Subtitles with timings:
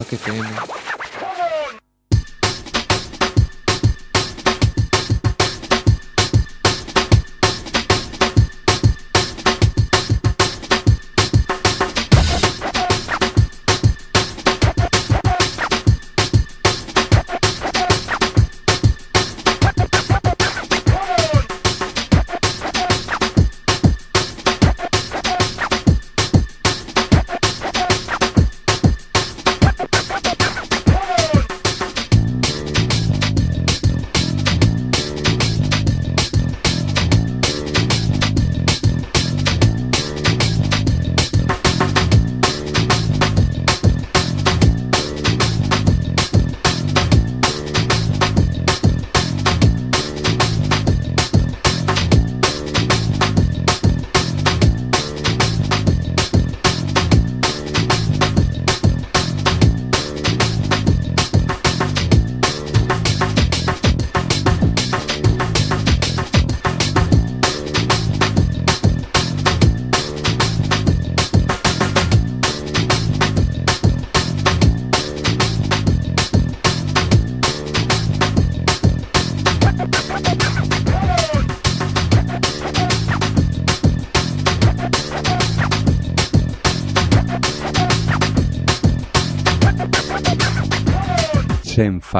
[0.00, 0.87] FM.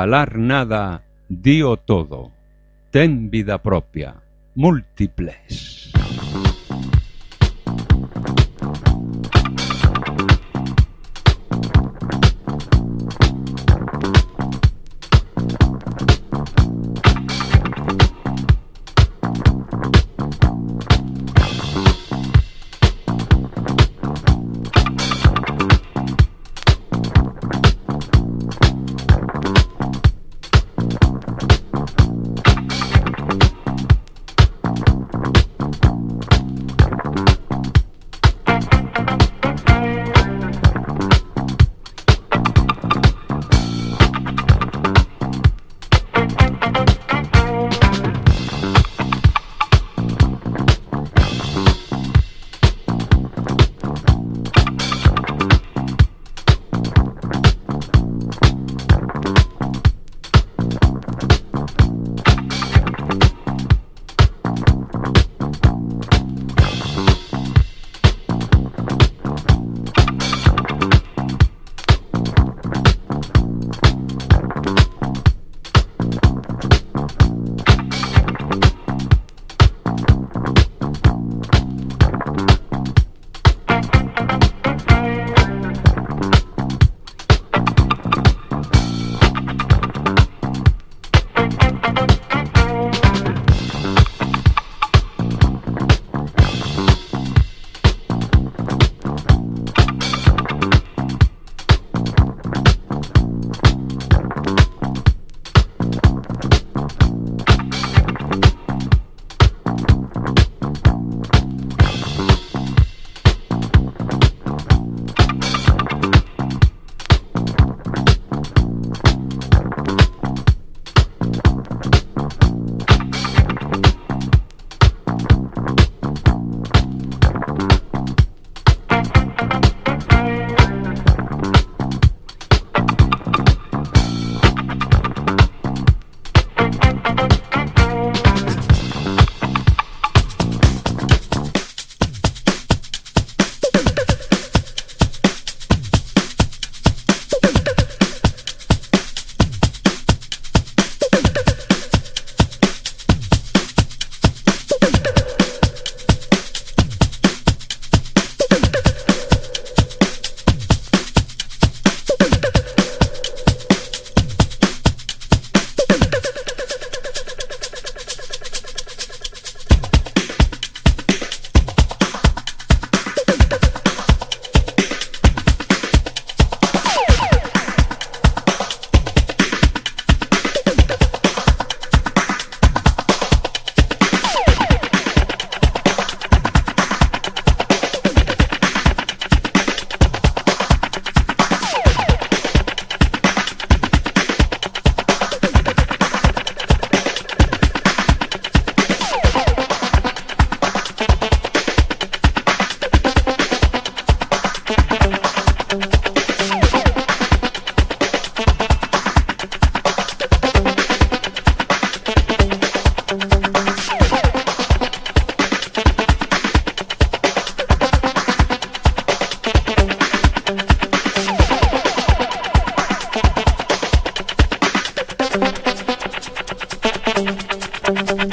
[0.08, 2.32] Nada, dío todo.
[2.90, 4.14] Ten vida propia.
[4.54, 5.47] Múltiples.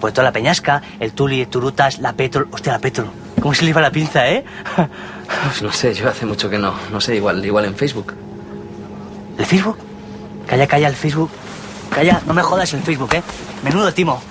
[0.00, 2.48] Pues, pues toda la peñasca, el Tuli, Turutas, la Petrol.
[2.50, 3.10] Hostia, la Petrol.
[3.40, 4.44] ¿Cómo se le iba la pinza, eh?
[4.74, 6.74] Pues no sé, yo hace mucho que no.
[6.90, 8.14] No sé, igual, igual en Facebook.
[9.38, 9.76] ¿El Facebook?
[10.46, 11.30] Calla, calla, el Facebook.
[11.90, 13.22] Calla, no me jodas el Facebook, eh.
[13.62, 14.22] Menudo timo.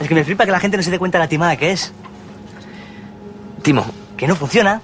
[0.00, 1.70] Es que me flipa que la gente no se dé cuenta de la timada que
[1.70, 1.92] es.
[3.62, 3.84] Timo,
[4.16, 4.80] Que no funciona.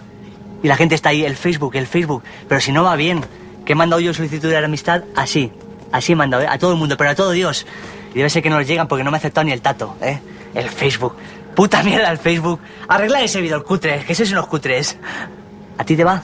[0.63, 2.23] Y la gente está ahí, el Facebook, el Facebook.
[2.49, 3.25] Pero si no va bien,
[3.65, 5.51] que he mandado yo solicitud de amistad así.
[5.93, 6.49] Así he mandado, ¿eh?
[6.49, 7.67] A todo el mundo, pero a todo Dios.
[8.17, 9.95] Y debe ser que no les llegan porque no me ha aceptado ni el tato,
[10.01, 10.19] ¿eh?
[10.55, 11.15] El Facebook.
[11.55, 12.59] Puta mierda el Facebook.
[12.89, 14.97] Arregla ese video, el cutre, que esos son los cutres.
[15.77, 16.23] ¿A ti te va?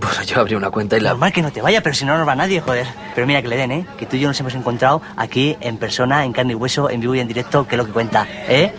[0.00, 1.10] pues yo abrí una cuenta y la...
[1.10, 2.86] Normal que no te vaya, pero si no nos va nadie, joder.
[3.14, 3.86] Pero mira que le den, ¿eh?
[3.98, 7.00] Que tú y yo nos hemos encontrado aquí en persona, en carne y hueso, en
[7.02, 8.72] vivo y en directo, que es lo que cuenta, ¿eh?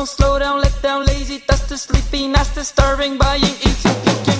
[0.00, 4.39] On, slow down, let down, lazy, dusty, sleepy, nasty, starving, buying, eating, picking.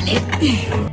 [0.00, 0.91] Sí, Vale.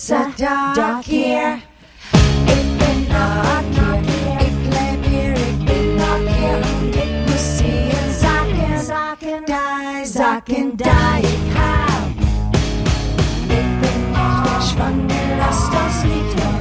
[0.00, 1.58] Sitze da, dark hier.
[2.46, 6.56] Ich bin not hier, ich lebe hier, ich bin not hier.
[6.80, 12.10] Und ich muss sehen, sagen, sagen, da, sagen, da, ich hab.
[13.42, 16.59] Ich bin nicht verschwunden, lass das nicht hören.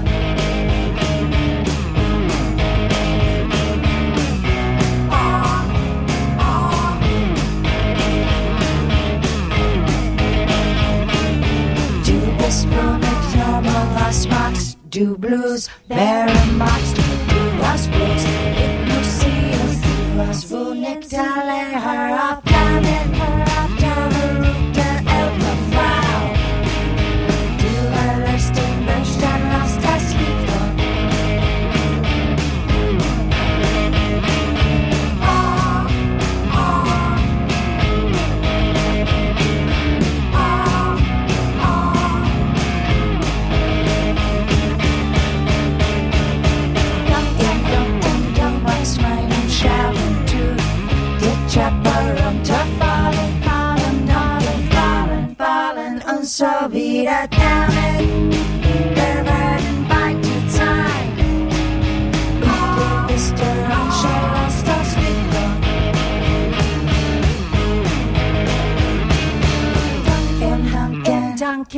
[14.89, 18.24] do blues, very Max, do was blues,
[18.57, 22.39] hypnosis, was wool necktie, her off.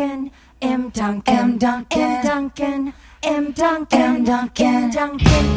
[0.02, 0.32] Duncan,
[0.64, 0.90] M.
[0.90, 1.58] Duncan, M.
[1.60, 2.24] Duncan, M.
[2.24, 3.52] Duncan, M.
[3.52, 4.24] Duncan, M.
[4.24, 4.90] Duncan, M.
[4.90, 5.56] Duncan.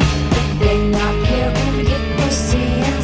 [0.59, 3.04] Bring up your and get pussy and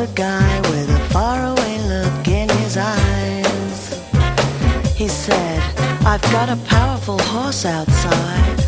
[0.00, 4.00] a guy with a faraway look in his eyes.
[4.96, 5.60] He said,
[6.06, 8.59] I've got a powerful horse outside.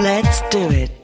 [0.00, 1.03] Let's do it.